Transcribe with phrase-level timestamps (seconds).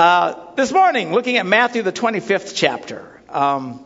[0.00, 3.84] Uh, this morning, looking at Matthew, the 25th chapter, um,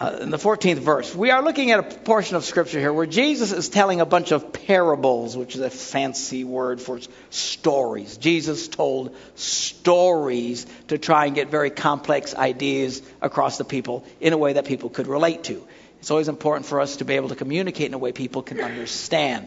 [0.00, 3.06] uh, in the 14th verse, we are looking at a portion of Scripture here where
[3.06, 6.98] Jesus is telling a bunch of parables, which is a fancy word for
[7.30, 8.16] stories.
[8.16, 14.36] Jesus told stories to try and get very complex ideas across the people in a
[14.36, 15.64] way that people could relate to.
[16.00, 18.60] It's always important for us to be able to communicate in a way people can
[18.60, 19.46] understand.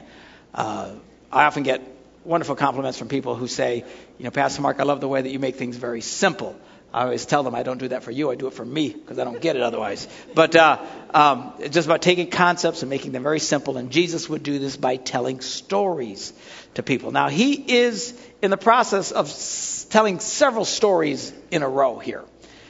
[0.54, 0.94] Uh,
[1.30, 1.95] I often get
[2.26, 3.86] wonderful compliments from people who say,
[4.18, 6.56] you know, Pastor Mark, I love the way that you make things very simple.
[6.94, 8.90] I always tell them I don't do that for you, I do it for me
[8.90, 10.08] because I don't get it otherwise.
[10.34, 10.82] But uh,
[11.14, 13.76] um, it's just about taking concepts and making them very simple.
[13.78, 16.32] And Jesus would do this by telling stories
[16.76, 17.12] to people.
[17.12, 22.24] Now, he is in the process of s- telling several stories in a row here,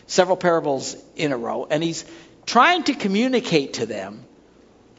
[0.08, 1.68] several parables in a row.
[1.70, 2.04] And he's
[2.48, 4.26] trying to communicate to them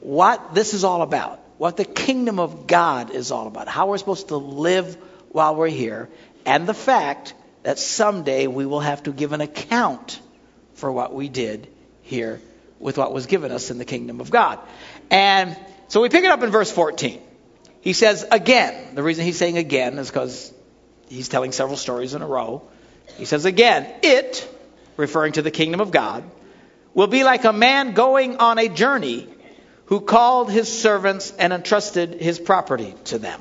[0.00, 3.98] what this is all about, what the kingdom of God is all about, how we're
[3.98, 4.96] supposed to live
[5.30, 6.08] while we're here,
[6.44, 10.20] and the fact that someday we will have to give an account
[10.74, 11.66] for what we did
[12.02, 12.40] here
[12.78, 14.58] with what was given us in the kingdom of God.
[15.10, 15.56] And
[15.88, 17.20] so we pick it up in verse 14.
[17.80, 20.52] He says, again, the reason he's saying again is because
[21.08, 22.62] he's telling several stories in a row.
[23.16, 24.48] He says, again, it,
[24.96, 26.24] referring to the kingdom of God,
[26.94, 29.28] will be like a man going on a journey
[29.86, 33.40] who called his servants and entrusted his property to them.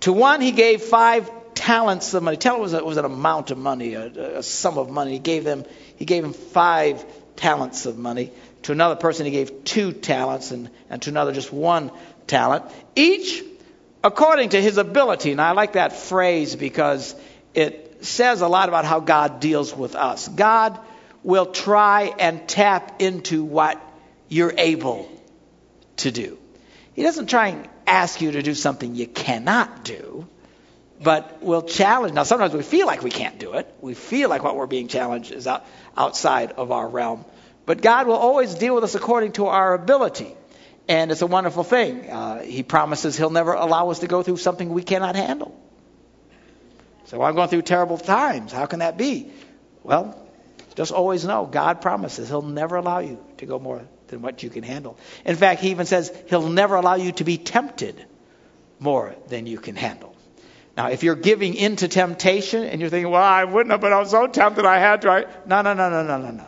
[0.00, 2.36] To one he gave five talents of money.
[2.36, 5.12] Talent was, a, was an amount of money, a, a sum of money.
[5.12, 5.64] He gave them
[5.96, 7.04] he gave him five
[7.36, 8.32] talents of money.
[8.62, 11.90] To another person he gave two talents, and, and to another just one
[12.26, 12.64] talent.
[12.96, 13.42] Each
[14.02, 15.32] according to his ability.
[15.32, 17.14] And I like that phrase because
[17.54, 20.28] it says a lot about how God deals with us.
[20.28, 20.78] God
[21.22, 23.80] will try and tap into what
[24.28, 25.08] you're able
[25.96, 26.38] to do.
[26.94, 30.26] He doesn't try and ask you to do something you cannot do,
[31.02, 32.14] but will challenge.
[32.14, 33.72] Now, sometimes we feel like we can't do it.
[33.80, 37.24] We feel like what we're being challenged is out, outside of our realm.
[37.66, 40.34] But God will always deal with us according to our ability.
[40.86, 42.10] And it's a wonderful thing.
[42.10, 45.58] Uh, he promises He'll never allow us to go through something we cannot handle.
[47.06, 48.52] So I'm going through terrible times.
[48.52, 49.30] How can that be?
[49.82, 50.18] Well,
[50.74, 54.50] just always know God promises He'll never allow you to go more than what you
[54.50, 54.98] can handle.
[55.24, 58.04] In fact, He even says He'll never allow you to be tempted
[58.78, 60.14] more than you can handle.
[60.76, 63.92] Now, if you're giving in to temptation and you're thinking, well, I wouldn't have, but
[63.92, 65.10] I was so tempted I had to.
[65.10, 65.24] I...
[65.46, 66.46] No, no, no, no, no, no, no.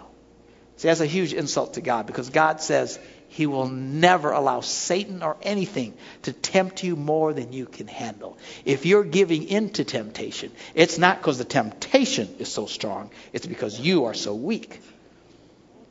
[0.77, 5.23] See, that's a huge insult to God because God says He will never allow Satan
[5.23, 8.37] or anything to tempt you more than you can handle.
[8.65, 13.47] If you're giving in to temptation, it's not because the temptation is so strong, it's
[13.47, 14.81] because you are so weak.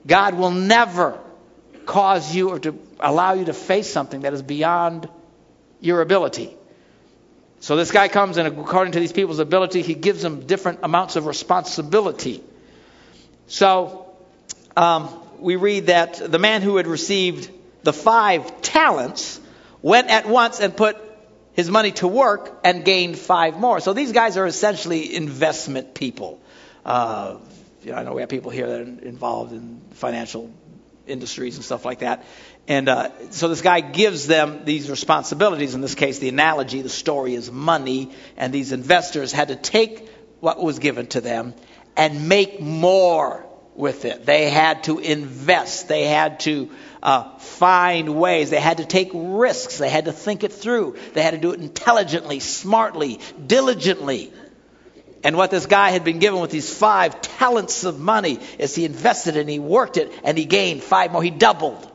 [0.05, 1.19] God will never
[1.85, 5.07] cause you or to allow you to face something that is beyond
[5.81, 6.55] your ability.
[7.59, 11.15] So this guy comes and according to these people's ability, he gives them different amounts
[11.15, 12.43] of responsibility.
[13.47, 14.05] So
[14.75, 15.09] um,
[15.39, 17.49] we read that the man who had received
[17.83, 19.39] the five talents
[19.81, 20.97] went at once and put
[21.53, 23.79] his money to work and gained five more.
[23.79, 26.41] So these guys are essentially investment people.
[26.83, 27.37] Uh,
[27.83, 30.51] you know, I know we have people here that are involved in financial
[31.07, 32.25] industries and stuff like that.
[32.67, 35.75] And uh, so this guy gives them these responsibilities.
[35.75, 40.09] In this case, the analogy, the story is money, and these investors had to take
[40.39, 41.53] what was given to them
[41.95, 43.45] and make more
[43.75, 44.25] with it.
[44.25, 45.87] They had to invest.
[45.87, 46.71] They had to
[47.03, 48.49] uh, find ways.
[48.49, 49.77] They had to take risks.
[49.77, 50.97] They had to think it through.
[51.13, 54.31] They had to do it intelligently, smartly, diligently.
[55.25, 58.85] And what this guy had been given with these five talents of money is he
[58.85, 61.23] invested and he worked it and he gained five more.
[61.23, 61.91] He doubled.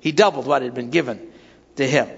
[0.00, 1.30] He doubled what had been given
[1.76, 2.08] to him.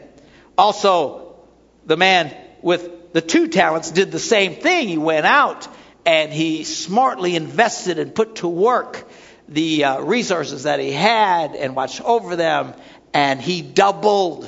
[0.56, 1.36] Also,
[1.84, 4.88] the man with the two talents did the same thing.
[4.88, 5.68] He went out
[6.06, 9.06] and he smartly invested and put to work
[9.48, 12.72] the uh, resources that he had and watched over them,
[13.12, 14.46] and he doubled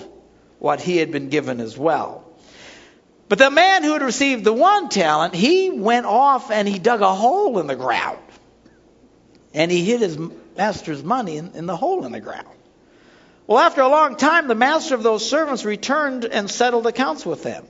[0.61, 2.28] what he had been given as well.
[3.29, 7.03] But the man who had received the one talent, he went off and he dug
[7.03, 8.19] a hole in the ground.
[9.53, 10.19] And he hid his
[10.57, 12.47] master's money in, in the hole in the ground.
[13.47, 17.43] Well, after a long time, the master of those servants returned and settled accounts with
[17.43, 17.65] them.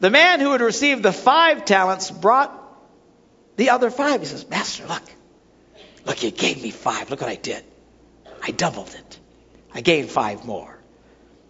[0.00, 2.52] The man who had received the five talents brought
[3.56, 4.20] the other five.
[4.20, 5.02] He says, Master, look.
[6.06, 7.10] Look, you gave me five.
[7.10, 7.64] Look what I did.
[8.42, 9.18] I doubled it.
[9.72, 10.78] I gained five more.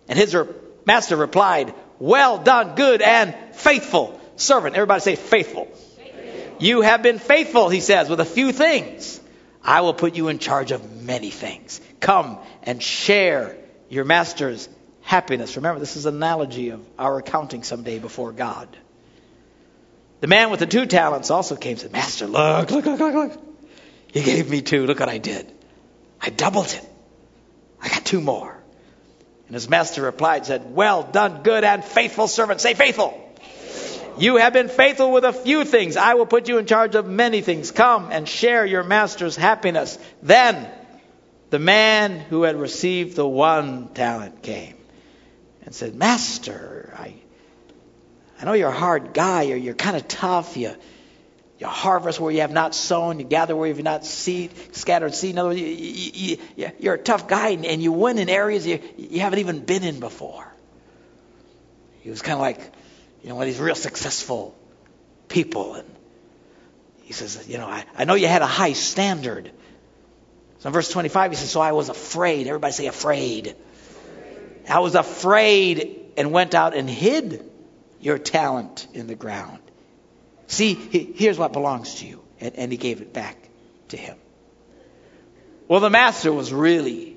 [0.08, 0.46] And his re-
[0.86, 4.76] master replied, Well done, good and faithful servant.
[4.76, 5.64] Everybody say faithful.
[5.64, 6.56] faithful.
[6.58, 9.18] You have been faithful, he says, with a few things.
[9.62, 11.80] I will put you in charge of many things.
[12.00, 13.56] Come and share
[13.88, 14.68] your master's
[15.00, 15.56] happiness.
[15.56, 18.68] Remember, this is an analogy of our accounting someday before God.
[20.20, 23.14] The man with the two talents also came and said, Master, look, look, look, look,
[23.14, 23.42] look.
[24.12, 24.84] He gave me two.
[24.84, 25.50] Look what I did.
[26.20, 26.86] I doubled it.
[27.80, 28.53] I got two more.
[29.46, 32.60] And his master replied, said, Well done, good and faithful servant.
[32.60, 33.20] Say faithful.
[34.16, 35.96] You have been faithful with a few things.
[35.96, 37.72] I will put you in charge of many things.
[37.72, 39.98] Come and share your master's happiness.
[40.22, 40.70] Then
[41.50, 44.76] the man who had received the one talent came
[45.64, 47.14] and said, Master, I,
[48.40, 49.42] I know you're a hard guy.
[49.42, 50.56] You're, you're kind of tough.
[50.56, 50.74] You,
[51.64, 53.18] you harvest where you have not sown.
[53.18, 55.30] You gather where you have not seed, scattered seed.
[55.30, 58.28] In other words, you, you, you, you're a tough guy and, and you win in
[58.28, 60.46] areas you, you haven't even been in before.
[62.00, 62.60] He was kind of like,
[63.22, 64.54] you know, one of these real successful
[65.28, 65.74] people.
[65.74, 65.90] And
[67.02, 69.50] he says, you know, I, I know you had a high standard.
[70.58, 72.46] So in verse 25, he says, so I was afraid.
[72.46, 73.56] Everybody say afraid.
[74.68, 77.50] I was afraid and went out and hid
[78.00, 79.60] your talent in the ground.
[80.46, 82.22] See, here's what belongs to you.
[82.40, 83.36] And, and he gave it back
[83.88, 84.16] to him.
[85.68, 87.16] Well, the master was really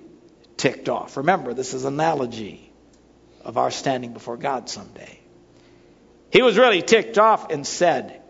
[0.55, 1.17] ticked off.
[1.17, 2.71] Remember, this is an analogy
[3.43, 5.19] of our standing before God someday.
[6.31, 8.21] He was really ticked off and said,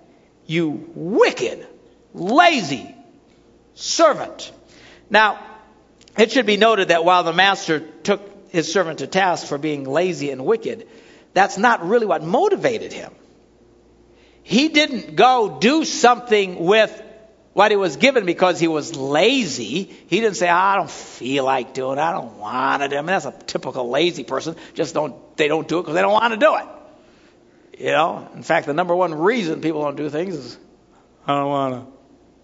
[0.46, 1.66] You wicked,
[2.14, 2.96] lazy
[3.76, 4.52] servant.
[5.10, 5.40] Now,
[6.18, 9.84] it should be noted that while the master took his servant to task for being
[9.84, 10.88] lazy and wicked,
[11.34, 13.14] that's not really what motivated him.
[14.48, 17.04] He didn't go do something with
[17.52, 19.84] what he was given because he was lazy.
[19.84, 22.02] He didn't say, I don't feel like doing it.
[22.02, 23.00] I don't want to do it.
[23.00, 24.56] I mean, that's a typical lazy person.
[24.74, 26.66] Just don't, they don't do it because they don't want to do it.
[27.78, 30.58] You know, in fact, the number one reason people don't do things is,
[31.28, 31.92] I don't want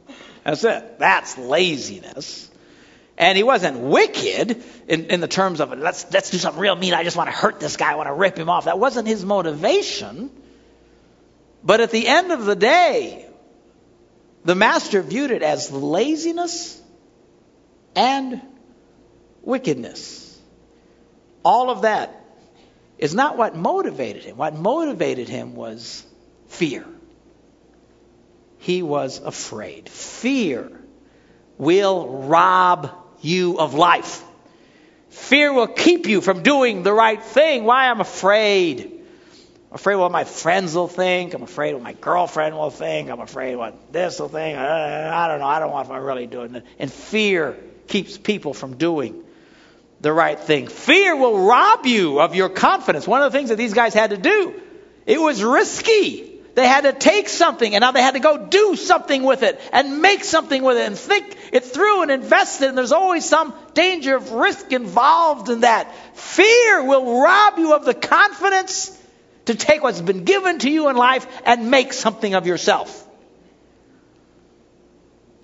[0.08, 0.14] to.
[0.44, 1.00] That's it.
[1.00, 2.52] That's laziness.
[3.18, 6.94] And he wasn't wicked in, in the terms of let's let's do something real mean.
[6.94, 7.94] I just want to hurt this guy.
[7.94, 8.66] I want to rip him off.
[8.66, 10.32] That wasn't his motivation.
[11.64, 13.26] But at the end of the day,
[14.44, 16.82] the master viewed it as laziness
[17.96, 18.42] and
[19.42, 20.40] wickedness.
[21.46, 22.20] All of that
[22.98, 24.38] is not what motivated him.
[24.38, 26.06] What motivated him was
[26.48, 26.86] fear.
[28.60, 29.90] He was afraid.
[29.90, 30.72] Fear
[31.58, 34.24] will rob you of life.
[35.10, 37.64] Fear will keep you from doing the right thing.
[37.66, 37.90] Why?
[37.90, 38.93] I'm afraid.
[39.74, 41.34] I'm afraid what my friends will think.
[41.34, 43.10] I'm afraid what my girlfriend will think.
[43.10, 44.56] I'm afraid what this will think.
[44.56, 45.48] Uh, I don't know.
[45.48, 46.64] I don't know if I'm really doing it.
[46.78, 49.24] And fear keeps people from doing
[50.00, 50.68] the right thing.
[50.68, 53.08] Fear will rob you of your confidence.
[53.08, 54.62] One of the things that these guys had to do,
[55.08, 56.40] it was risky.
[56.54, 59.60] They had to take something and now they had to go do something with it
[59.72, 62.70] and make something with it and think it through and invest it.
[62.70, 65.92] And there's always some danger of risk involved in that.
[66.16, 69.00] Fear will rob you of the confidence
[69.46, 73.08] to take what's been given to you in life and make something of yourself.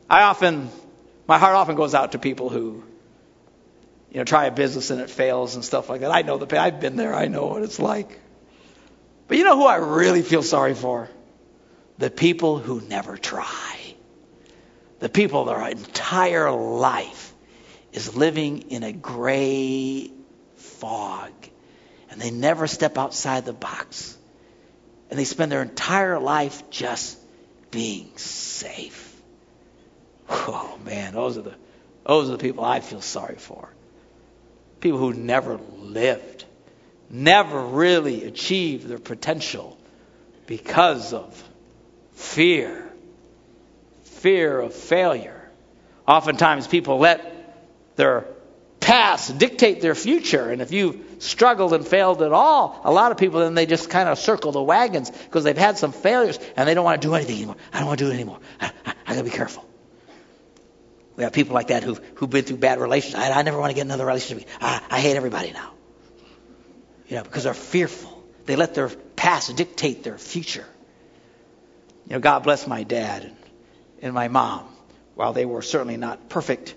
[0.10, 0.69] I often,
[1.28, 2.84] my heart often goes out to people who
[4.12, 6.12] you know, try a business and it fails and stuff like that.
[6.12, 6.60] I know the pain.
[6.60, 7.13] I've been there.
[7.13, 8.19] I know what it's like.
[9.28, 11.10] But you know who I really feel sorry for?
[12.00, 13.75] The people who never try.
[15.00, 17.34] The people their entire life
[17.94, 20.12] is living in a gray
[20.56, 21.31] fog.
[22.10, 24.18] And they never step outside the box.
[25.10, 27.18] And they spend their entire life just
[27.72, 29.06] being safe.
[30.30, 31.56] Oh man, those are the
[32.06, 33.70] those are the people I feel sorry for
[34.80, 36.46] people who never lived,
[37.10, 39.78] never really achieved their potential
[40.48, 41.44] because of
[42.13, 42.89] fear,
[44.04, 45.50] fear of failure.
[46.08, 47.36] Oftentimes, people let
[47.96, 48.25] their
[48.80, 53.18] past dictate their future, and if you struggled and failed at all, a lot of
[53.18, 56.68] people then they just kind of circle the wagons because they've had some failures and
[56.68, 57.58] they don't want to do anything anymore.
[57.72, 58.40] I don't want to do it anymore.
[58.60, 59.66] I, I, I got to be careful.
[61.16, 63.22] We have people like that who've, who've been through bad relationships.
[63.22, 64.48] I, I never want to get another relationship.
[64.62, 65.74] I, I hate everybody now.
[67.10, 68.24] You know, because they're fearful.
[68.46, 70.66] They let their past dictate their future.
[72.08, 73.36] You know, God bless my dad and,
[74.02, 74.66] and my mom.
[75.16, 76.74] While they were certainly not perfect,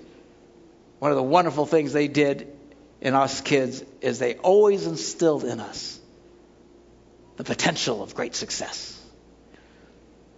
[0.98, 2.52] one of the wonderful things they did
[3.02, 5.98] in us kids is they always instilled in us
[7.36, 8.98] the potential of great success.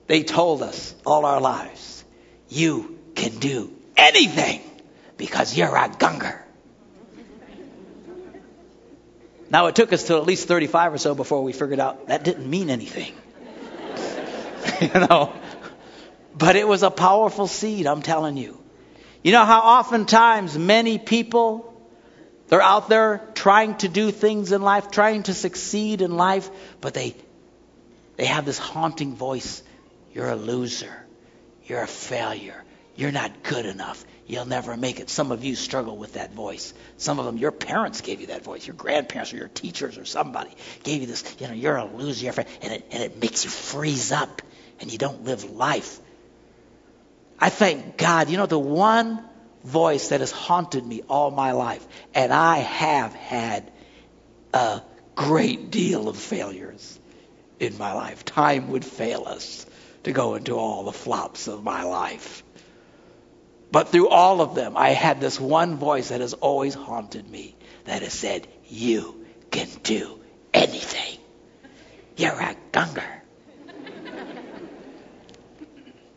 [0.07, 2.05] They told us all our lives,
[2.49, 4.63] you can do anything
[5.19, 6.41] because you're a Gungor.
[9.51, 12.25] Now, it took us till at least 35 or so before we figured out that
[12.25, 13.15] didn't mean anything.
[14.81, 15.35] you know?
[16.37, 18.59] But it was a powerful seed, I'm telling you.
[19.23, 21.74] You know how oftentimes many people,
[22.49, 26.95] they're out there trying to do things in life, trying to succeed in life, but
[26.95, 27.15] they
[28.17, 29.63] They have this haunting voice.
[30.13, 31.07] You're a loser.
[31.67, 32.63] You're a failure.
[32.97, 34.05] You're not good enough.
[34.27, 35.11] You'll never make it.
[35.11, 36.73] Some of you struggle with that voice.
[36.97, 38.67] Some of them, your parents gave you that voice.
[38.67, 40.51] Your grandparents or your teachers or somebody
[40.85, 42.27] gave you this, you know, you're a loser.
[42.27, 44.43] You're a and, it, and it makes you freeze up
[44.81, 45.99] and you don't live life.
[47.41, 48.31] I thank God.
[48.31, 49.25] You know, the one
[49.65, 53.73] voice that has haunted me all my life, and I have had
[54.53, 54.83] a
[55.15, 56.99] great deal of failures
[57.59, 58.25] in my life.
[58.25, 59.67] Time would fail us
[60.05, 62.43] to go into all the flops of my life.
[63.73, 67.57] But through all of them, I had this one voice that has always haunted me
[67.87, 70.21] that has said, You can do
[70.53, 71.19] anything.
[72.17, 73.24] You're a Gungor.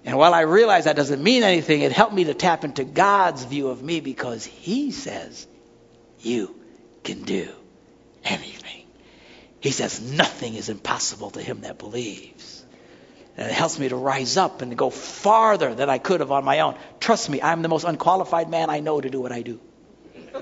[0.08, 3.44] And while I realize that doesn't mean anything, it helped me to tap into God's
[3.44, 5.46] view of me because He says,
[6.22, 6.56] You
[7.04, 7.50] can do
[8.24, 8.86] anything.
[9.60, 12.66] He says, Nothing is impossible to him that believes.
[13.36, 16.32] And it helps me to rise up and to go farther than I could have
[16.32, 16.76] on my own.
[17.02, 19.60] Trust me, I'm the most unqualified man I know to do what I do.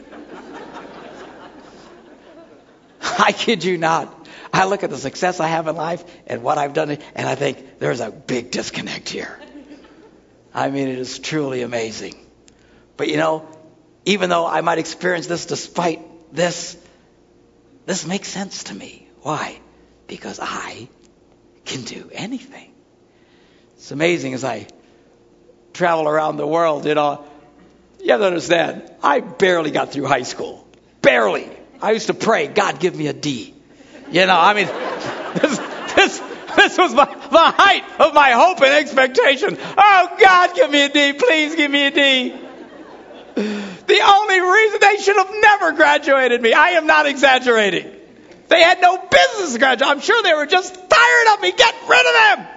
[3.01, 4.27] I kid you not.
[4.53, 7.33] I look at the success I have in life and what I've done, and I
[7.33, 9.39] think there's a big disconnect here.
[10.55, 12.15] I mean, it is truly amazing.
[12.95, 13.45] But you know,
[14.05, 15.99] even though I might experience this despite
[16.33, 16.77] this,
[17.85, 19.07] this makes sense to me.
[19.21, 19.59] Why?
[20.07, 20.87] Because I
[21.65, 22.71] can do anything.
[23.75, 24.67] It's amazing as I
[25.73, 27.25] travel around the world, you know.
[27.99, 30.65] You have to understand, I barely got through high school.
[31.01, 31.49] Barely.
[31.81, 33.53] I used to pray, God, give me a D.
[34.09, 34.67] You know, I mean,
[35.41, 35.59] this,
[36.57, 39.57] this, was my, the height of my hope and expectation.
[39.77, 41.13] Oh, God, give me a D.
[41.13, 42.29] Please give me a D.
[43.35, 47.91] The only reason they should have never graduated me, I am not exaggerating.
[48.47, 49.91] They had no business graduating.
[49.91, 51.51] I'm sure they were just tired of me.
[51.51, 52.47] Get rid of them.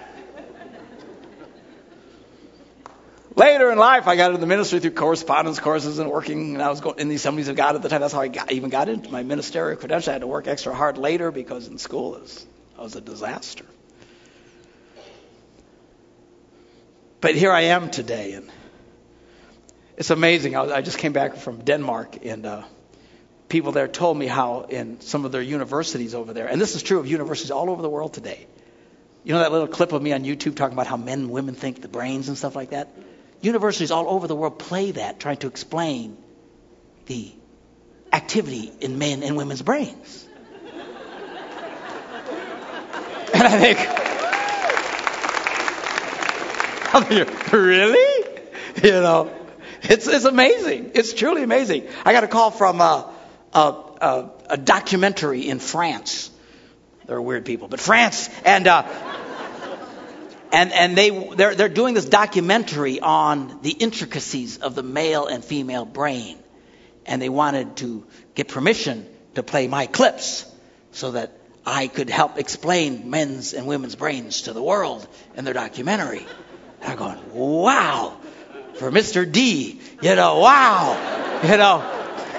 [3.35, 6.69] Later in life, I got into the ministry through correspondence courses and working, and I
[6.69, 8.01] was going in the Assemblies of God at the time.
[8.01, 10.11] That's how I got, even got into my ministerial credential.
[10.11, 12.21] I had to work extra hard later because in school
[12.77, 13.65] I was a disaster.
[17.21, 18.49] But here I am today, and
[19.97, 20.55] it's amazing.
[20.55, 22.63] I, I just came back from Denmark, and uh,
[23.49, 26.83] people there told me how in some of their universities over there, and this is
[26.83, 28.47] true of universities all over the world today.
[29.25, 31.55] You know that little clip of me on YouTube talking about how men and women
[31.55, 32.87] think the brains and stuff like that?
[33.41, 36.15] Universities all over the world play that, trying to explain
[37.07, 37.33] the
[38.13, 40.25] activity in men and women's brains.
[43.33, 44.08] and I think,
[47.51, 48.25] Really?
[48.83, 49.31] You know,
[49.81, 50.91] it's, it's amazing.
[50.93, 51.87] It's truly amazing.
[52.05, 53.11] I got a call from a,
[53.53, 56.29] a, a, a documentary in France.
[57.05, 58.29] They're weird people, but France.
[58.45, 58.83] And uh,
[60.51, 65.43] and and they they're they're doing this documentary on the intricacies of the male and
[65.43, 66.37] female brain,
[67.05, 68.05] and they wanted to
[68.35, 70.45] get permission to play my clips
[70.91, 71.31] so that
[71.65, 76.25] I could help explain men's and women's brains to the world in their documentary.
[76.81, 78.17] And I'm going, wow,
[78.75, 79.29] for Mr.
[79.29, 81.81] D, you know, wow, you know,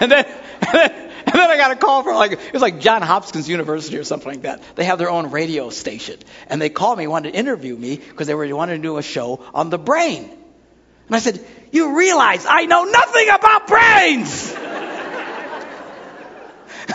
[0.00, 0.26] and then.
[0.62, 3.49] And then and then I got a call from like it was like John Hopkins
[3.49, 4.62] University or something like that.
[4.75, 6.18] They have their own radio station,
[6.49, 9.02] and they called me, wanted to interview me because they were wanted to do a
[9.02, 10.28] show on the brain.
[11.06, 14.56] And I said, "You realize I know nothing about brains."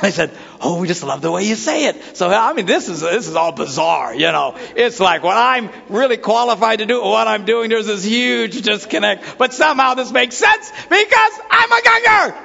[0.01, 0.31] I said,
[0.65, 3.27] "Oh, we just love the way you say it." So I mean, this is this
[3.27, 4.55] is all bizarre, you know.
[4.75, 7.69] It's like what I'm really qualified to do, what I'm doing.
[7.69, 12.35] There's this huge disconnect, but somehow this makes sense because I'm a Gungor.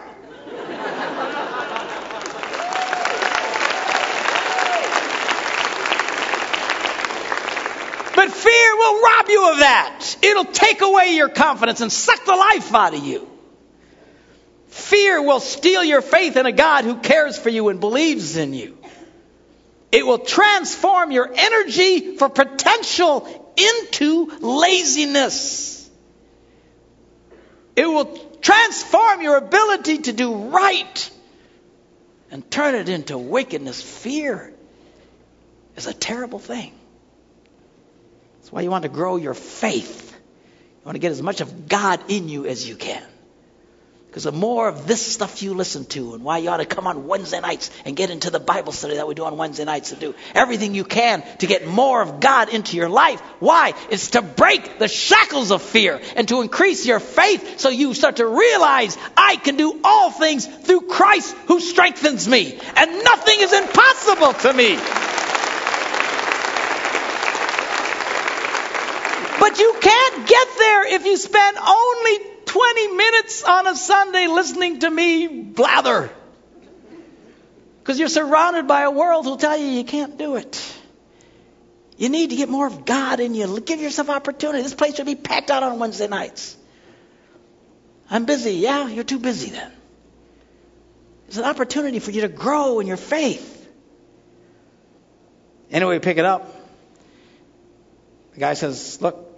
[8.16, 10.16] But fear will rob you of that.
[10.20, 13.26] It'll take away your confidence and suck the life out of you.
[14.70, 18.54] Fear will steal your faith in a God who cares for you and believes in
[18.54, 18.78] you.
[19.90, 25.90] It will transform your energy for potential into laziness.
[27.74, 31.10] It will transform your ability to do right
[32.30, 33.82] and turn it into wickedness.
[33.82, 34.52] Fear
[35.74, 36.72] is a terrible thing.
[38.38, 40.12] That's why you want to grow your faith.
[40.12, 43.02] You want to get as much of God in you as you can.
[44.10, 46.88] Because the more of this stuff you listen to, and why you ought to come
[46.88, 49.92] on Wednesday nights and get into the Bible study that we do on Wednesday nights
[49.92, 53.20] and do everything you can to get more of God into your life.
[53.38, 53.72] Why?
[53.88, 58.16] It's to break the shackles of fear and to increase your faith so you start
[58.16, 62.58] to realize I can do all things through Christ who strengthens me.
[62.74, 64.74] And nothing is impossible to me.
[69.38, 74.80] But you can't get there if you spend only 20 minutes on a Sunday listening
[74.80, 76.10] to me blather.
[77.78, 80.60] Because you're surrounded by a world who'll tell you you can't do it.
[81.96, 83.60] You need to get more of God in you.
[83.60, 84.64] Give yourself opportunity.
[84.64, 86.56] This place should be packed out on Wednesday nights.
[88.10, 88.54] I'm busy.
[88.54, 89.70] Yeah, you're too busy then.
[91.28, 93.68] It's an opportunity for you to grow in your faith.
[95.70, 96.52] Anyway, pick it up.
[98.34, 99.29] The guy says, Look,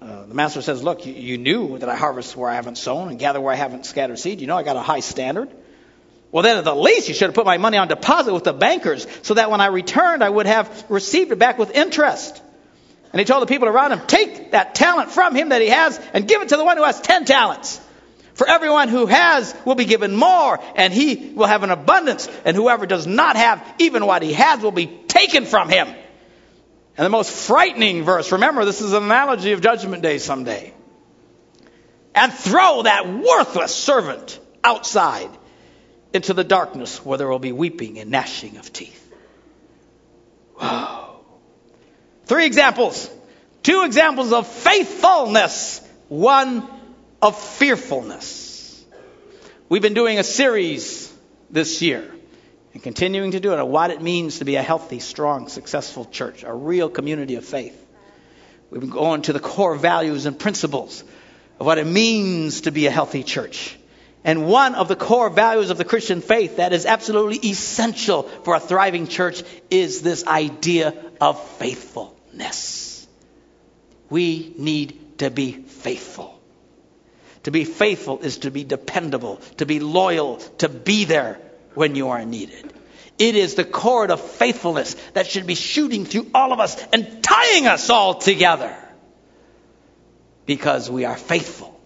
[0.00, 3.08] uh, the master says, Look, you, you knew that I harvest where I haven't sown
[3.08, 4.40] and gather where I haven't scattered seed.
[4.40, 5.50] You know I got a high standard.
[6.32, 8.52] Well, then at the least, you should have put my money on deposit with the
[8.52, 12.42] bankers so that when I returned, I would have received it back with interest.
[13.12, 15.98] And he told the people around him, Take that talent from him that he has
[16.12, 17.80] and give it to the one who has ten talents.
[18.34, 22.54] For everyone who has will be given more, and he will have an abundance, and
[22.54, 25.88] whoever does not have even what he has will be taken from him.
[26.96, 30.72] And the most frightening verse, remember, this is an analogy of Judgment Day someday.
[32.14, 35.28] And throw that worthless servant outside
[36.14, 39.02] into the darkness where there will be weeping and gnashing of teeth.
[40.58, 41.20] Wow.
[42.24, 43.10] Three examples.
[43.62, 45.86] Two examples of faithfulness.
[46.08, 46.66] One
[47.20, 48.82] of fearfulness.
[49.68, 51.12] We've been doing a series
[51.50, 52.15] this year
[52.76, 56.04] and continuing to do it on what it means to be a healthy, strong, successful
[56.04, 57.74] church, a real community of faith.
[58.68, 61.02] We've been going to the core values and principles
[61.58, 63.78] of what it means to be a healthy church.
[64.24, 68.54] And one of the core values of the Christian faith that is absolutely essential for
[68.54, 73.06] a thriving church is this idea of faithfulness.
[74.10, 76.38] We need to be faithful.
[77.44, 81.40] To be faithful is to be dependable, to be loyal, to be there
[81.76, 82.72] when you are needed.
[83.18, 87.22] It is the cord of faithfulness that should be shooting through all of us and
[87.22, 88.76] tying us all together
[90.44, 91.78] because we are faithful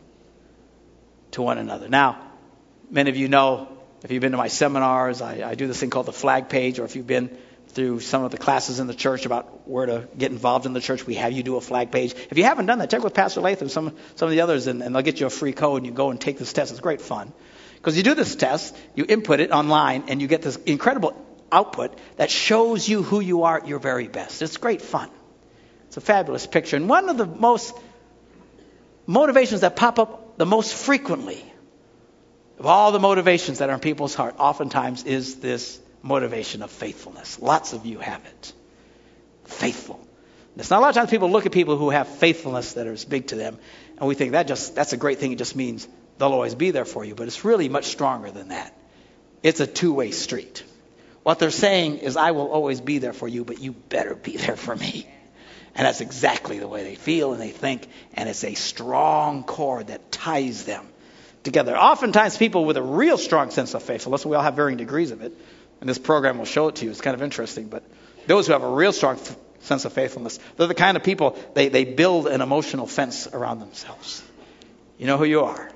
[1.33, 1.89] to one another.
[1.89, 2.21] Now,
[2.91, 3.69] many of you know,
[4.03, 6.79] if you've been to my seminars, I, I do this thing called the flag page,
[6.79, 7.37] or if you've been
[7.69, 10.81] through some of the classes in the church about where to get involved in the
[10.81, 11.07] church.
[11.07, 12.15] We have you do a flag page.
[12.29, 14.83] If you haven't done that, check with Pastor Latham, some some of the others, and,
[14.83, 16.73] and they'll get you a free code, and you go and take this test.
[16.73, 17.33] It's great fun
[17.81, 21.17] because you do this test, you input it online, and you get this incredible
[21.51, 24.43] output that shows you who you are at your very best.
[24.43, 25.09] It's great fun.
[25.87, 27.75] It's a fabulous picture, and one of the most
[29.07, 31.43] motivations that pop up the most frequently
[32.59, 37.41] of all the motivations that are in people's heart, oftentimes is this motivation of faithfulness.
[37.41, 38.53] Lots of you have it.
[39.47, 39.99] Faithful.
[40.57, 43.29] Not a lot of times people look at people who have faithfulness that is big
[43.29, 43.59] to them,
[43.97, 45.33] and we think that just that's a great thing.
[45.33, 45.89] It just means
[46.21, 48.77] they'll always be there for you, but it's really much stronger than that.
[49.43, 50.63] It's a two-way street.
[51.23, 54.37] What they're saying is, I will always be there for you, but you better be
[54.37, 55.09] there for me.
[55.75, 59.87] And that's exactly the way they feel and they think, and it's a strong cord
[59.87, 60.87] that ties them
[61.43, 61.77] together.
[61.77, 65.23] Oftentimes, people with a real strong sense of faithfulness, we all have varying degrees of
[65.23, 65.33] it,
[65.81, 66.91] and this program will show it to you.
[66.91, 67.69] It's kind of interesting.
[67.69, 67.85] But
[68.27, 71.39] those who have a real strong f- sense of faithfulness, they're the kind of people,
[71.55, 74.23] they, they build an emotional fence around themselves.
[74.99, 75.71] You know who you are.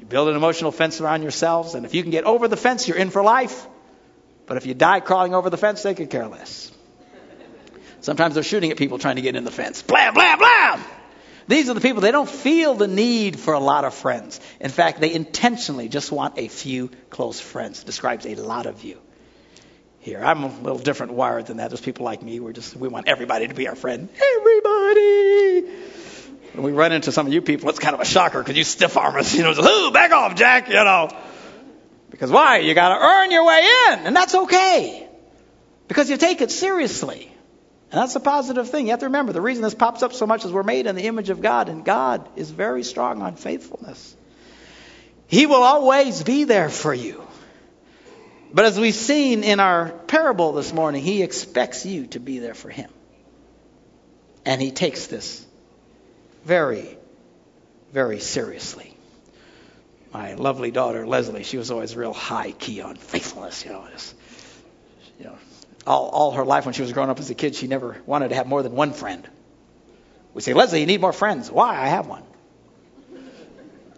[0.00, 2.88] You build an emotional fence around yourselves, and if you can get over the fence,
[2.88, 3.66] you're in for life.
[4.46, 6.72] But if you die crawling over the fence, they could care less.
[8.00, 9.82] Sometimes they're shooting at people trying to get in the fence.
[9.82, 10.82] Blam, blam, blam!
[11.48, 14.40] These are the people, they don't feel the need for a lot of friends.
[14.58, 17.82] In fact, they intentionally just want a few close friends.
[17.82, 18.98] It describes a lot of you
[19.98, 20.22] here.
[20.24, 21.68] I'm a little different wired than that.
[21.68, 22.40] There's people like me.
[22.40, 24.08] We're just we want everybody to be our friend.
[24.36, 25.68] Everybody.
[26.52, 28.64] When we run into some of you people, it's kind of a shocker because you
[28.64, 29.34] stiff arm us.
[29.34, 30.68] You know, ooh, back off, Jack.
[30.68, 31.08] You know,
[32.10, 32.58] because why?
[32.58, 35.08] You got to earn your way in, and that's okay
[35.88, 37.30] because you take it seriously.
[37.92, 38.86] And that's a positive thing.
[38.86, 40.94] You have to remember the reason this pops up so much is we're made in
[40.94, 44.16] the image of God, and God is very strong on faithfulness.
[45.26, 47.22] He will always be there for you.
[48.52, 52.54] But as we've seen in our parable this morning, he expects you to be there
[52.54, 52.90] for him.
[54.44, 55.46] And he takes this
[56.44, 56.98] very,
[57.92, 58.96] very seriously.
[60.12, 63.84] My lovely daughter, Leslie, she was always real high key on faithfulness, you know.
[65.18, 65.38] You know,
[65.86, 68.30] all, all her life when she was growing up as a kid, she never wanted
[68.30, 69.28] to have more than one friend.
[70.34, 71.50] We say, Leslie, you need more friends.
[71.50, 71.76] Why?
[71.76, 72.22] I have one.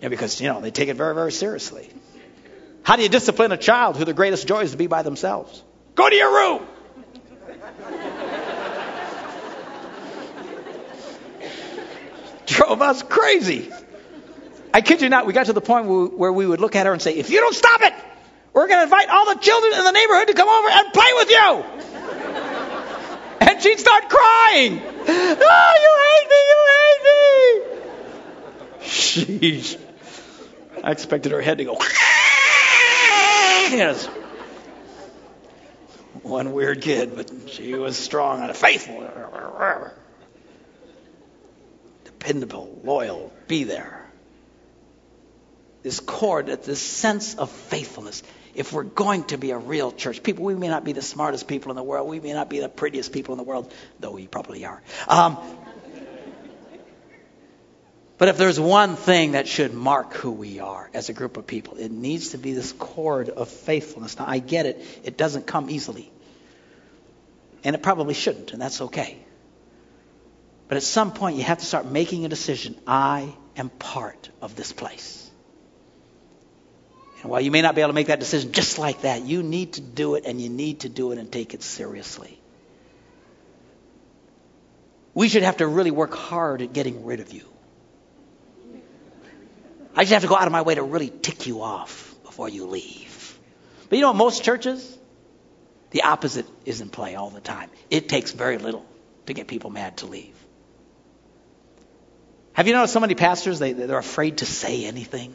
[0.01, 1.89] Yeah, because, you know, they take it very, very seriously.
[2.83, 5.63] How do you discipline a child who the greatest joy is to be by themselves?
[5.95, 6.67] Go to your room.
[12.53, 13.73] Drove us crazy.
[14.75, 16.93] I kid you not, we got to the point where we would look at her
[16.93, 17.93] and say, if you don't stop it,
[18.53, 21.13] we're going to invite all the children in the neighborhood to come over and play
[21.15, 21.65] with you.
[23.49, 24.81] and she'd start crying.
[24.81, 27.03] oh, you hate me, you hate
[29.41, 29.53] me.
[29.53, 29.79] Sheesh.
[30.85, 31.77] I expected her head to go.
[33.71, 34.07] yes.
[36.23, 39.03] One weird kid, but she was strong and faithful.
[42.23, 44.07] Dependable, loyal, be there.
[45.83, 48.23] This cord, this sense of faithfulness
[48.55, 51.49] if we're going to be a real church, people, we may not be the smartest
[51.49, 54.13] people in the world, we may not be the prettiest people in the world, though
[54.13, 54.83] we probably are.
[55.09, 55.37] Um,
[58.19, 61.47] but if there's one thing that should mark who we are as a group of
[61.47, 64.17] people, it needs to be this cord of faithfulness.
[64.17, 66.13] Now, I get it, it doesn't come easily.
[67.65, 69.19] And it probably shouldn't, and that's okay.
[70.73, 72.81] But at some point, you have to start making a decision.
[72.87, 75.31] I am part of this place.
[77.21, 79.43] And while you may not be able to make that decision just like that, you
[79.43, 82.41] need to do it and you need to do it and take it seriously.
[85.13, 87.45] We should have to really work hard at getting rid of you.
[89.95, 92.49] I just have to go out of my way to really tick you off before
[92.49, 93.39] you leave.
[93.91, 94.97] But you know, most churches,
[95.91, 97.69] the opposite is in play all the time.
[97.91, 98.87] It takes very little
[99.27, 100.35] to get people mad to leave.
[102.55, 105.35] Have you noticed so many pastors, they, they're afraid to say anything?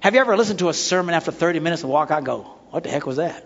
[0.00, 2.42] Have you ever listened to a sermon after 30 minutes and walk out and go,
[2.70, 3.44] what the heck was that?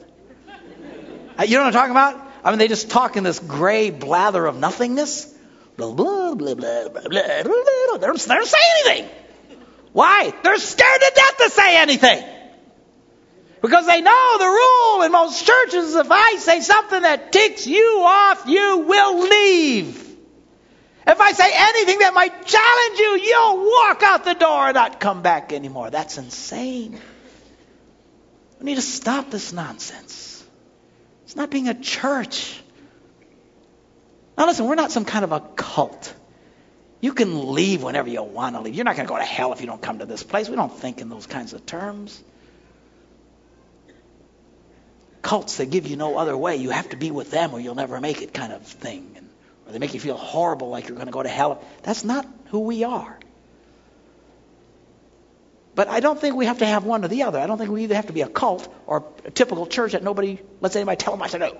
[1.38, 2.20] Uh, you know what I'm talking about?
[2.44, 5.32] I mean, they just talk in this gray blather of nothingness.
[5.76, 7.22] Blah, blah, blah, blah, blah, blah, blah, blah.
[7.22, 9.10] They don't, they don't say anything.
[9.92, 10.32] Why?
[10.42, 12.24] They're scared to death to say anything.
[13.62, 18.02] Because they know the rule in most churches if I say something that ticks you
[18.04, 20.03] off, you will leave.
[21.06, 25.00] If I say anything that might challenge you, you'll walk out the door and not
[25.00, 25.90] come back anymore.
[25.90, 26.98] That's insane.
[28.58, 30.42] We need to stop this nonsense.
[31.24, 32.58] It's not being a church.
[34.38, 36.14] Now, listen, we're not some kind of a cult.
[37.02, 38.74] You can leave whenever you want to leave.
[38.74, 40.48] You're not going to go to hell if you don't come to this place.
[40.48, 42.22] We don't think in those kinds of terms.
[45.20, 46.56] Cults that give you no other way.
[46.56, 49.23] You have to be with them or you'll never make it kind of thing
[49.66, 51.62] or they make you feel horrible like you're going to go to hell.
[51.82, 53.18] That's not who we are.
[55.74, 57.38] But I don't think we have to have one or the other.
[57.38, 60.02] I don't think we either have to be a cult or a typical church that
[60.02, 61.56] nobody lets anybody tell them what to do.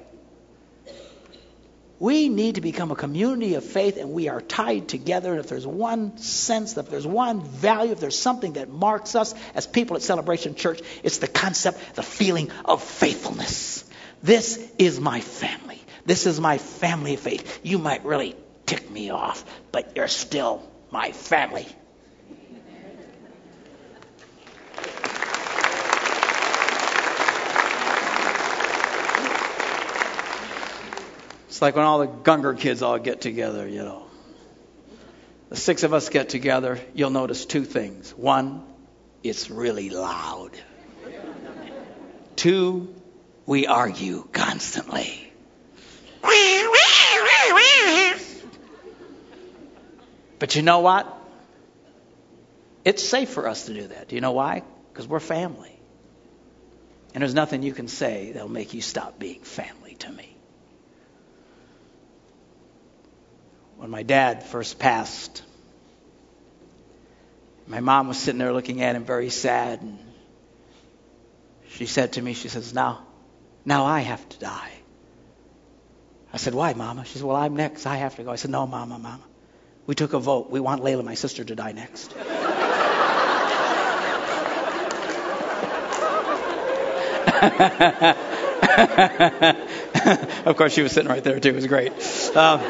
[1.99, 5.31] We need to become a community of faith and we are tied together.
[5.33, 9.35] And if there's one sense, if there's one value, if there's something that marks us
[9.55, 13.85] as people at Celebration Church, it's the concept, the feeling of faithfulness.
[14.23, 15.81] This is my family.
[16.07, 17.61] This is my family faith.
[17.63, 18.37] You might really
[18.67, 21.67] tick me off, but you're still my family.
[31.49, 34.07] It's like when all the Gungor kids all get together, you know.
[35.51, 38.11] The six of us get together, you'll notice two things.
[38.11, 38.65] One,
[39.23, 40.51] it's really loud.
[42.35, 42.93] Two,
[43.47, 45.24] we argue constantly.
[50.45, 51.07] But you know what?
[52.85, 54.09] It's safe for us to do that.
[54.09, 54.63] Do you know why?
[54.93, 55.75] Because we're family.
[57.15, 60.37] And there's nothing you can say that'll make you stop being family to me.
[63.79, 65.43] When my dad first passed,
[67.67, 69.81] my mom was sitting there looking at him very sad.
[69.81, 69.99] And
[71.71, 73.07] she said to me, she says, now,
[73.65, 74.73] now I have to die.
[76.35, 77.05] I said, Why, Mama?
[77.05, 77.87] She said, Well, I'm next.
[77.87, 78.33] I have to go.
[78.33, 79.23] I said, No, Mama, Mama.
[79.87, 80.51] We took a vote.
[80.51, 82.13] We want Layla, my sister, to die next.
[90.45, 91.51] of course, she was sitting right there, too.
[91.51, 91.93] It was great.
[92.37, 92.61] Um,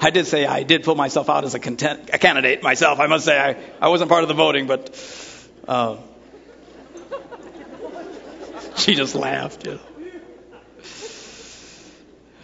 [0.00, 3.00] I did say I did pull myself out as a, content, a, candidate myself.
[3.00, 4.98] I must say I, I wasn't part of the voting, but
[5.68, 5.98] uh,
[8.76, 9.68] she just laughed.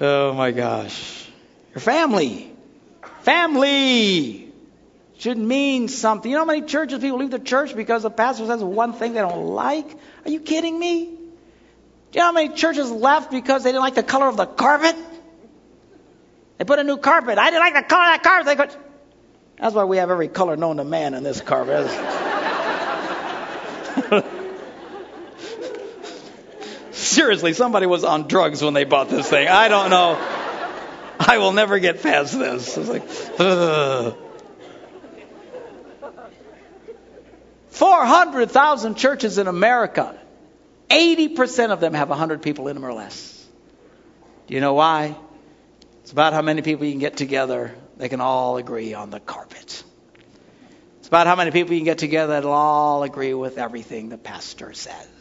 [0.01, 1.29] Oh my gosh.
[1.75, 2.53] Your family.
[3.21, 4.53] Family
[5.19, 6.31] should mean something.
[6.31, 9.15] You know how many churches people leave the church because the pastor says one thing
[9.15, 9.87] they don't like?
[10.25, 11.05] Are you kidding me?
[11.07, 11.11] Do
[12.13, 14.97] you know how many churches left because they didn't like the color of the carpet?
[16.59, 17.39] They put a new carpet.
[17.39, 18.77] I didn't like the color of that carpet.
[19.59, 21.87] That's why we have every color known to man in this carpet.
[27.17, 29.49] Seriously, somebody was on drugs when they bought this thing.
[29.49, 30.19] I don't know.
[31.19, 32.77] I will never get past this.
[32.77, 34.19] It's like, ugh.
[37.71, 40.19] 400,000 churches in America.
[40.91, 43.47] 80% of them have 100 people in them or less.
[44.47, 45.17] Do you know why?
[46.03, 49.21] It's about how many people you can get together they can all agree on the
[49.21, 49.83] carpet.
[50.99, 54.19] It's about how many people you can get together that'll all agree with everything the
[54.19, 55.16] pastor says.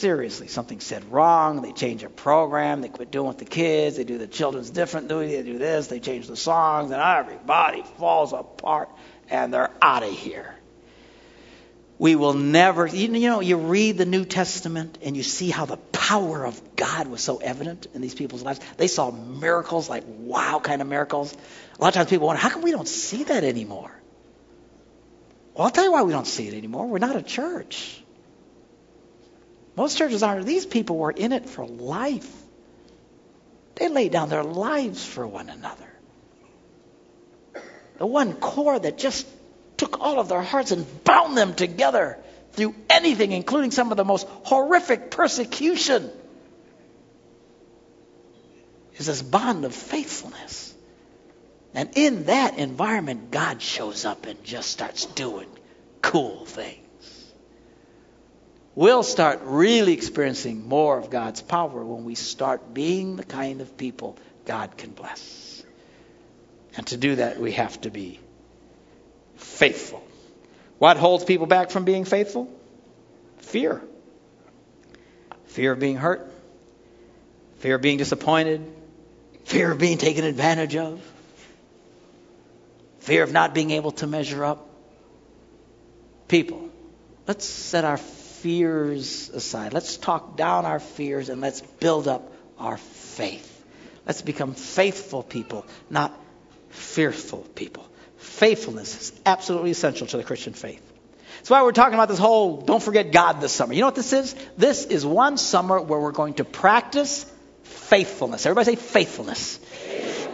[0.00, 4.04] Seriously, something said wrong, they change a program, they quit doing with the kids, they
[4.04, 8.88] do the children's differently, they do this, they change the songs, and everybody falls apart
[9.28, 10.54] and they're out of here.
[11.98, 15.76] We will never, you know, you read the New Testament and you see how the
[15.76, 18.60] power of God was so evident in these people's lives.
[18.78, 21.36] They saw miracles, like wow kind of miracles.
[21.78, 23.92] A lot of times people wonder, how come we don't see that anymore?
[25.52, 26.86] Well, I'll tell you why we don't see it anymore.
[26.86, 28.02] We're not a church.
[29.76, 30.46] Most churches aren't.
[30.46, 32.30] These people were in it for life.
[33.76, 35.86] They laid down their lives for one another.
[37.98, 39.26] The one core that just
[39.76, 42.18] took all of their hearts and bound them together
[42.52, 46.10] through anything, including some of the most horrific persecution,
[48.96, 50.74] is this bond of faithfulness.
[51.72, 55.48] And in that environment, God shows up and just starts doing
[56.02, 56.89] cool things.
[58.74, 63.76] We'll start really experiencing more of God's power when we start being the kind of
[63.76, 65.64] people God can bless.
[66.76, 68.20] And to do that, we have to be
[69.36, 70.04] faithful.
[70.78, 72.48] What holds people back from being faithful?
[73.38, 73.82] Fear.
[75.46, 76.32] Fear of being hurt,
[77.58, 78.64] fear of being disappointed,
[79.44, 81.02] fear of being taken advantage of,
[83.00, 84.68] fear of not being able to measure up.
[86.28, 86.70] People,
[87.26, 87.96] let's set our
[88.42, 89.72] fears aside.
[89.72, 93.46] Let's talk down our fears and let's build up our faith.
[94.06, 96.18] Let's become faithful people, not
[96.70, 97.86] fearful people.
[98.18, 100.82] Faithfulness is absolutely essential to the Christian faith.
[101.36, 103.72] That's why we're talking about this whole don't forget God this summer.
[103.72, 104.34] You know what this is?
[104.56, 107.30] This is one summer where we're going to practice
[107.62, 108.46] faithfulness.
[108.46, 109.58] Everybody say faithfulness.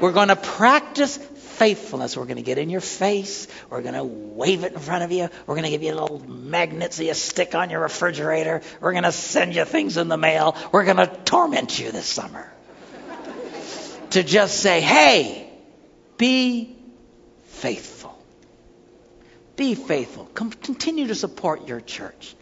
[0.01, 1.17] We're going to practice
[1.57, 2.17] faithfulness.
[2.17, 3.49] We're going to get in your face.
[3.71, 5.29] We're going to wave it in front of you.
[5.47, 8.63] We're going to give you little magnet so you stick on your refrigerator.
[8.81, 10.57] We're going to send you things in the mail.
[10.73, 12.53] We're going to torment you this summer.
[14.11, 15.51] to just say, hey,
[16.19, 16.77] be
[17.45, 18.17] faithful.
[19.57, 20.27] Be faithful.
[20.35, 22.35] continue to support your church.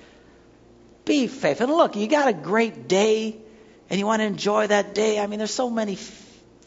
[1.04, 1.68] Be faithful.
[1.68, 3.36] And look, you got a great day
[3.88, 5.20] and you want to enjoy that day.
[5.20, 5.94] I mean, there's so many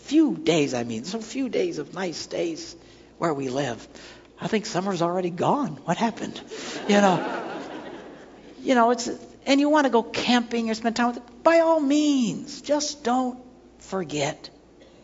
[0.08, 2.76] few days, I mean, so few days of nice days
[3.18, 3.86] where we live.
[4.40, 5.80] I think summer's already gone.
[5.84, 6.42] What happened?
[6.88, 7.44] You know.
[8.62, 9.10] you know, it's
[9.46, 12.62] and you want to go camping or spend time with by all means.
[12.62, 13.40] Just don't
[13.80, 14.50] forget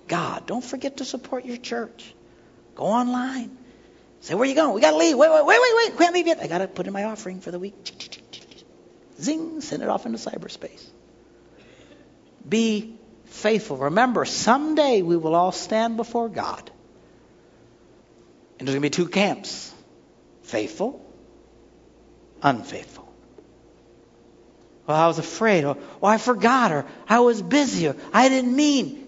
[0.07, 0.45] God.
[0.47, 2.13] Don't forget to support your church.
[2.75, 3.57] Go online.
[4.21, 4.73] Say, where you going?
[4.73, 5.17] We got to leave.
[5.17, 5.97] Wait, wait, wait, wait, wait.
[5.97, 6.39] Can't leave yet.
[6.41, 7.75] I got to put in my offering for the week.
[9.19, 10.85] Zing, send it off into cyberspace.
[12.47, 12.97] Be
[13.33, 13.77] faithful.
[13.77, 16.71] Remember, someday we will all stand before God.
[18.59, 19.73] And there's going to be two camps
[20.43, 21.03] faithful,
[22.41, 23.11] unfaithful.
[24.85, 28.55] Well, I was afraid, or well, I forgot, or I was busy, or I didn't
[28.55, 28.99] mean.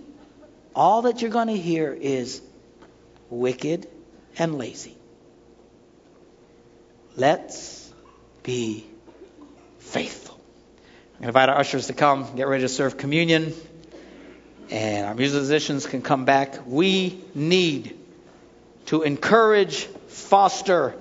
[0.74, 2.42] All that you're going to hear is
[3.30, 3.88] wicked,
[4.38, 4.98] and lazy.
[7.16, 7.94] Let's
[8.44, 8.86] be
[9.80, 10.36] faithful.
[10.36, 13.54] I'm going to invite our ushers to come, get ready to serve communion,
[14.70, 16.60] and our musicians can come back.
[16.66, 17.98] We need
[18.88, 20.96] to encourage, foster,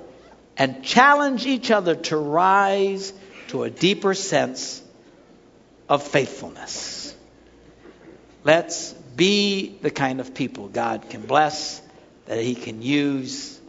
[0.57, 3.13] and challenge each other to rise
[3.49, 4.83] to a deeper sense
[5.89, 7.15] of faithfulness.
[8.45, 11.81] Let's be the kind of people God can bless
[12.27, 13.61] that He can use.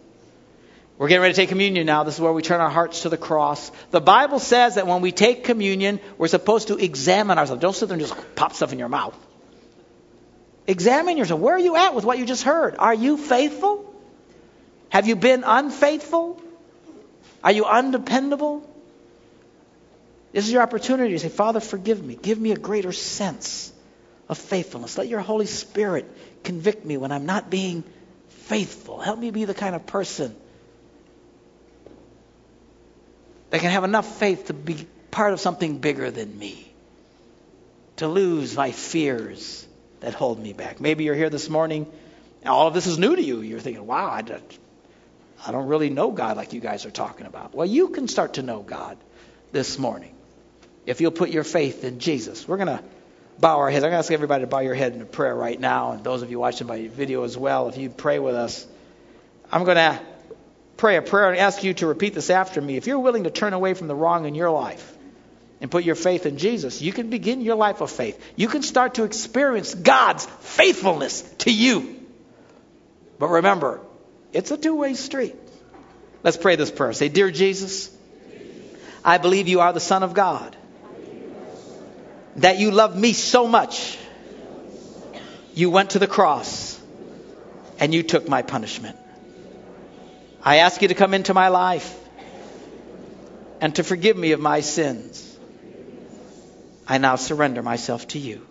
[0.98, 2.04] We're getting ready to take communion now.
[2.04, 3.70] This is where we turn our hearts to the cross.
[3.92, 7.62] The Bible says that when we take communion, we're supposed to examine ourselves.
[7.62, 9.18] Don't sit there and just pop stuff in your mouth.
[10.68, 11.40] Examine yourself.
[11.40, 12.76] Where are you at with what you just heard?
[12.78, 13.94] Are you faithful?
[14.90, 16.42] Have you been unfaithful?
[17.44, 18.68] Are you undependable?
[20.32, 22.16] This is your opportunity to say, Father, forgive me.
[22.20, 23.72] Give me a greater sense
[24.28, 24.98] of faithfulness.
[24.98, 26.12] Let your Holy Spirit
[26.44, 27.84] convict me when I'm not being
[28.30, 29.00] faithful.
[29.00, 30.36] Help me be the kind of person
[33.52, 36.74] that can have enough faith to be part of something bigger than me,
[37.98, 39.66] to lose my fears
[40.06, 40.80] that hold me back.
[40.80, 41.88] Maybe you're here this morning,
[42.44, 43.42] and all of this is new to you.
[43.42, 44.60] You're thinking, wow, I don't,
[45.46, 47.56] I don't really know God like you guys are talking about.
[47.56, 48.98] Well, you can start to know God
[49.52, 50.14] this morning
[50.86, 52.48] if you'll put your faith in Jesus.
[52.48, 52.84] We're going to
[53.40, 53.84] bow our heads.
[53.84, 56.04] I'm going to ask everybody to bow your head in a prayer right now, and
[56.04, 58.68] those of you watching by video as well, if you pray with us.
[59.52, 60.00] I'm going to
[60.78, 62.78] pray a prayer and ask you to repeat this after me.
[62.78, 64.95] If you're willing to turn away from the wrong in your life
[65.62, 68.22] and put your faith in Jesus, you can begin your life of faith.
[68.36, 71.96] You can start to experience God's faithfulness to you.
[73.18, 73.80] But remember,
[74.34, 75.36] it's a two way street.
[76.24, 76.92] Let's pray this prayer.
[76.94, 77.96] Say, Dear Jesus,
[79.04, 80.56] I believe you are the Son of God,
[82.38, 83.98] that you love me so much.
[85.54, 86.82] You went to the cross
[87.80, 88.98] and you took my punishment.
[90.44, 91.98] I ask you to come into my life
[93.62, 95.35] and to forgive me of my sins.
[96.88, 98.42] I now surrender myself to you.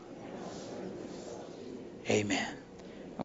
[2.11, 2.54] Amen.